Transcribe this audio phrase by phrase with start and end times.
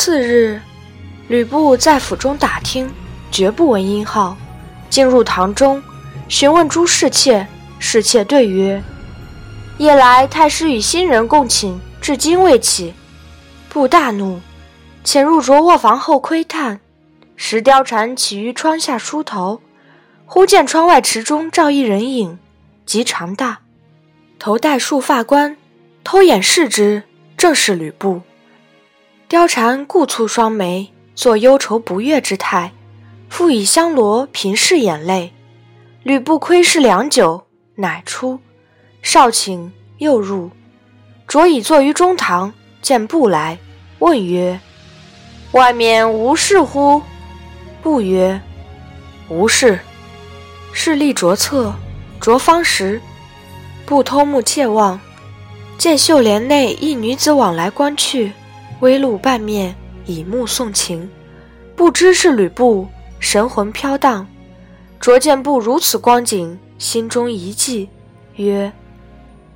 [0.00, 0.60] 次日，
[1.26, 2.88] 吕布在府中打听，
[3.32, 4.36] 绝不闻音号。
[4.88, 5.82] 进入堂中，
[6.28, 7.44] 询问诸侍妾，
[7.80, 8.80] 侍妾对曰
[9.78, 12.94] ：“夜来太师与新人共寝，至今未起。”
[13.68, 14.40] 布大怒，
[15.02, 16.78] 潜入着卧房后窥探，
[17.34, 19.60] 时貂蝉起于窗下梳头，
[20.26, 22.38] 忽见窗外池中照一人影，
[22.86, 23.58] 极长大，
[24.38, 25.56] 头戴束发冠，
[26.04, 27.02] 偷眼视之，
[27.36, 28.22] 正是吕布。
[29.28, 32.72] 貂蝉顾蹙双眉，作忧愁不悦之态，
[33.28, 35.34] 复以香罗平拭眼泪。
[36.02, 38.40] 吕布窥视良久，乃出，
[39.02, 40.50] 少顷又入，
[41.26, 43.58] 卓已坐于中堂，见布来，
[43.98, 44.58] 问曰
[45.52, 47.02] ：“外面无事乎？”
[47.84, 48.40] 布曰
[49.28, 49.78] ：“无事。”
[50.72, 51.74] 侍立着侧，
[52.18, 52.98] 着方时，
[53.84, 54.98] 布偷目窃望，
[55.76, 58.32] 见绣帘内一女子往来观去。
[58.80, 59.74] 微露半面，
[60.06, 61.10] 以目送情，
[61.74, 62.86] 不知是吕布，
[63.18, 64.26] 神魂飘荡。
[65.00, 67.88] 卓见布如此光景，心中一悸，
[68.36, 68.72] 曰：“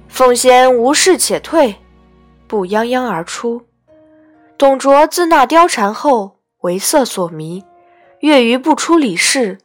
[0.09, 1.77] 奉先无事，且退。”
[2.47, 3.63] 不泱泱而出。
[4.59, 7.65] 董卓自纳貂蝉后，为色所迷，
[8.21, 9.59] 月余不出里室。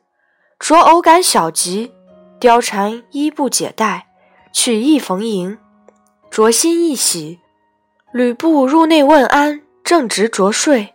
[0.58, 1.92] 卓偶感小疾，
[2.40, 4.08] 貂蝉衣不解带，
[4.54, 5.58] 取意逢迎。
[6.32, 7.40] 卓心一喜。
[8.14, 10.94] 吕布入内问安，正值着睡，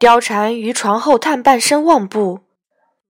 [0.00, 2.40] 貂蝉于床后探半身望步，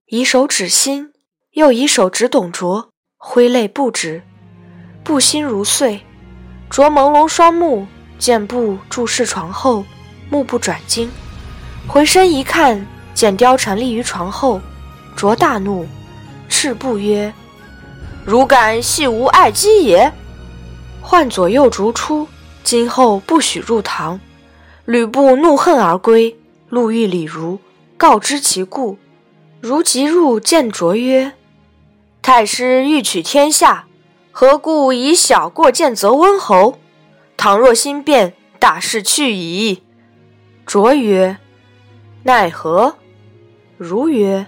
[0.07, 1.13] 以手指心，
[1.53, 4.23] 又以手指董卓，挥泪不止。
[5.05, 6.05] 布心如碎，
[6.69, 7.87] 卓朦胧双目，
[8.19, 9.85] 见布注视床后，
[10.29, 11.09] 目不转睛，
[11.87, 14.61] 回身一看，见貂蝉立于床后，
[15.15, 15.87] 卓大怒，
[16.49, 17.33] 斥布曰
[18.27, 20.13] ：“汝敢戏吾爱姬也！”
[21.01, 22.27] 唤左右逐出。
[22.65, 24.19] 今后不许入堂。
[24.87, 26.37] 吕布怒恨而归，
[26.71, 27.59] 路遇李儒，
[27.97, 28.99] 告知其故。
[29.61, 31.33] 如即入见卓曰
[32.21, 33.87] ：“太师欲取天下，
[34.33, 36.79] 何故以小过见责温侯？
[37.37, 39.83] 倘若心变，大事去矣。”
[40.67, 41.37] 卓曰
[42.25, 42.97] ：“奈何？”
[43.77, 44.47] 如曰：“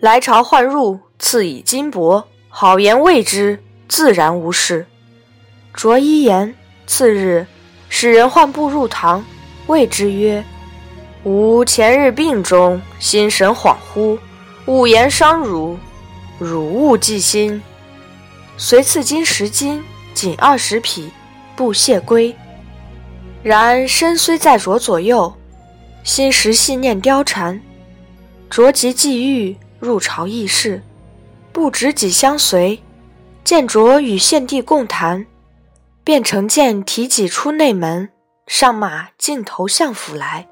[0.00, 4.86] 来朝唤入，赐以金帛，好言谓之，自然无事。”
[5.72, 6.56] 卓一言。
[6.86, 7.46] 次日，
[7.88, 9.24] 使人唤布入堂，
[9.66, 10.44] 谓之曰
[11.24, 14.18] ：“吾前日病中，心神恍惚，
[14.66, 15.78] 五言伤汝，
[16.38, 17.62] 汝勿记心。”
[18.56, 19.82] 遂赐金十斤，
[20.14, 21.10] 锦二十匹，
[21.56, 22.34] 布谢归。
[23.42, 25.34] 然身虽在卓左右，
[26.02, 27.60] 心时系念貂蝉。
[28.48, 30.82] 卓即既遇，入朝议事，
[31.52, 32.80] 不执己相随，
[33.42, 35.26] 见卓与献帝共谈。
[36.04, 38.10] 便乘剑提戟出内门，
[38.46, 40.46] 上马径投相府来。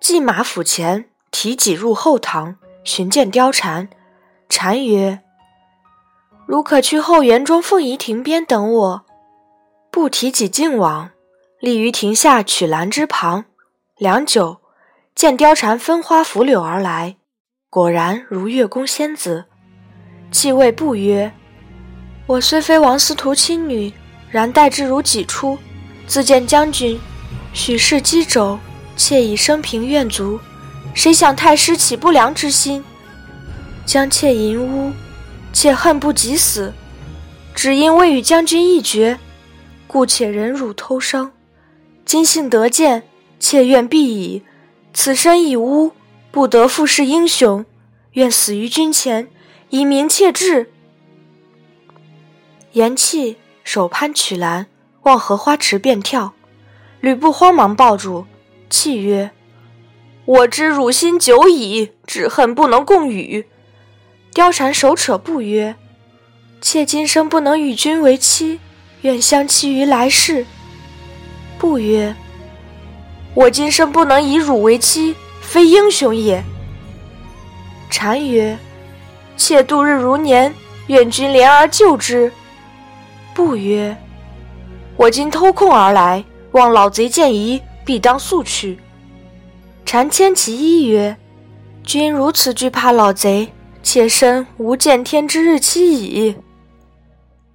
[0.00, 3.88] 进马府前，提戟入后堂，寻见貂蝉。
[4.48, 5.20] 蝉曰
[6.44, 9.06] ：“如可去后园中凤仪亭边等我。”
[9.92, 11.10] 不提戟进往，
[11.60, 13.44] 立于亭下曲栏之旁。
[13.96, 14.60] 良久，
[15.14, 17.16] 见貂蝉分花拂柳而来，
[17.70, 19.44] 果然如月宫仙子。
[20.32, 21.32] 泣谓不曰
[22.26, 23.92] ：“我虽非王司徒亲女。”
[24.30, 25.58] 然待之如己出，
[26.06, 26.98] 自见将军
[27.52, 28.58] 许是击肘，
[28.96, 30.38] 妾以生平愿足。
[30.94, 32.82] 谁想太师起不良之心，
[33.86, 34.92] 将妾淫污，
[35.52, 36.72] 妾恨不及死。
[37.54, 39.18] 只因未与将军一决，
[39.86, 41.32] 故且忍辱偷生。
[42.04, 43.04] 今幸得见，
[43.40, 44.42] 妾愿必矣。
[44.94, 45.92] 此身已污，
[46.30, 47.64] 不得复是英雄。
[48.12, 49.28] 愿死于君前，
[49.70, 50.70] 以明妾志。
[52.72, 53.36] 言讫。
[53.70, 54.66] 手攀曲栏，
[55.02, 56.32] 望荷花池便跳。
[57.02, 58.24] 吕布慌忙抱住，
[58.70, 59.30] 泣曰
[60.24, 63.46] ：“我知汝心久矣，只恨不能共语。”
[64.32, 65.76] 貂蝉手扯布曰
[66.62, 68.58] ：“妾今生不能与君为妻，
[69.02, 70.46] 愿相期于来世。”
[71.60, 72.16] 布曰
[73.36, 76.42] ：“我今生不能以汝为妻，非英雄也。”
[77.92, 78.58] 蝉曰
[79.36, 80.54] ：“妾度日如年，
[80.86, 82.32] 愿君怜而救之。”
[83.38, 83.96] 不曰
[84.98, 88.80] ：“我今偷空而来，望老贼见疑，必当速去。”
[89.86, 91.16] 蝉牵其衣曰
[91.86, 96.34] ：“君如此惧怕老贼，妾身无见天之日期矣。”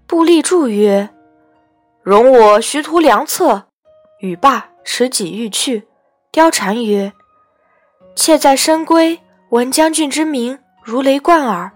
[0.07, 1.09] 布立柱曰
[2.01, 3.65] ：“容我徐图良策。”
[4.21, 5.83] 语罢，持戟欲去。
[6.31, 7.11] 貂蝉曰
[8.15, 9.19] ：“妾在深闺，
[9.49, 11.73] 闻将军之名，如雷贯耳，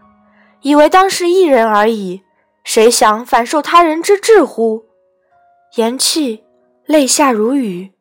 [0.62, 2.21] 以为当是一人而已。”
[2.67, 4.83] 谁想反受他人之智乎？
[5.75, 6.41] 言讫，
[6.85, 7.93] 泪下如雨。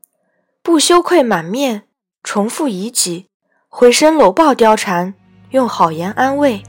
[0.60, 1.84] 不羞愧满面，
[2.24, 3.28] 重复以己，
[3.68, 5.14] 回身搂抱貂蝉，
[5.50, 6.64] 用好言安慰。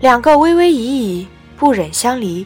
[0.00, 2.44] 两个微微疑疑，不忍相离。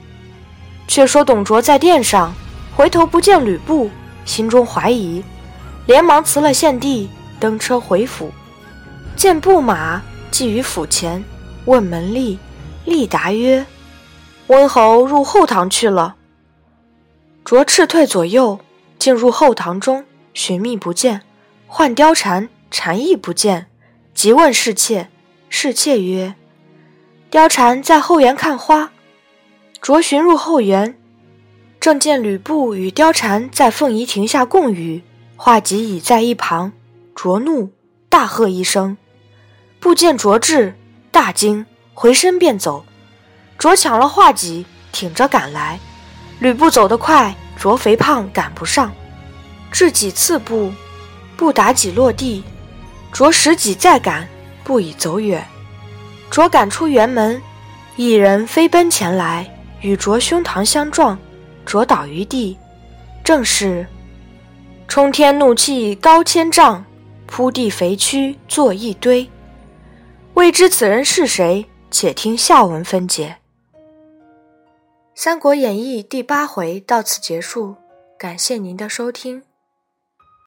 [0.87, 2.35] 却说董卓在殿上，
[2.77, 3.89] 回头不见吕布，
[4.27, 5.25] 心中怀疑，
[5.87, 7.09] 连忙辞了献帝，
[7.41, 8.31] 登车回府。
[9.17, 11.25] 见布马系于府前，
[11.65, 12.37] 问门吏，
[12.85, 13.65] 吏答曰
[14.51, 16.17] ：“温侯入后堂去了。”
[17.45, 18.59] 卓斥退左右，
[18.99, 20.05] 进入后堂中，
[20.35, 21.23] 寻觅不见，
[21.69, 23.69] 唤貂蝉，蝉亦不见，
[24.13, 25.09] 即问侍妾，
[25.49, 26.35] 侍妾曰
[27.31, 28.91] ：“貂蝉在后园看花。”
[29.81, 30.99] 卓寻入后园，
[31.79, 35.03] 正见吕布与貂蝉在凤仪亭下共语，
[35.37, 36.73] 画戟倚在一旁。
[37.15, 37.71] 卓怒，
[38.09, 38.97] 大喝一声。
[39.79, 40.75] 不见卓至，
[41.13, 41.65] 大惊，
[41.95, 42.85] 回身便走。
[43.61, 45.79] 卓抢了画戟，挺着赶来。
[46.39, 48.91] 吕布走得快，卓肥胖赶不上。
[49.71, 50.73] 至几次步，
[51.37, 52.43] 不打戟落地。
[53.13, 54.27] 卓拾戟再赶，
[54.65, 55.47] 不已走远。
[56.31, 57.43] 卓赶出辕门，
[57.97, 59.47] 一人飞奔前来，
[59.83, 61.19] 与卓胸膛相撞，
[61.67, 62.57] 卓倒于地。
[63.23, 63.87] 正是
[64.89, 66.83] 冲天怒气高千丈，
[67.27, 69.29] 扑地肥躯作一堆。
[70.33, 71.67] 未知此人是谁？
[71.91, 73.37] 且听下文分解。
[75.23, 77.77] 《三国演义》第八回到此结束，
[78.19, 79.43] 感谢您的收听。